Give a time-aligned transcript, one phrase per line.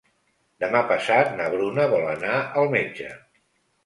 [0.61, 3.11] Demà passat na Bruna vol anar al metge.